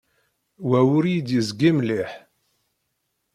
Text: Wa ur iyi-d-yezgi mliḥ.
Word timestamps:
Wa 0.67 0.79
ur 0.97 1.03
iyi-d-yezgi 1.05 1.71
mliḥ. 1.77 2.11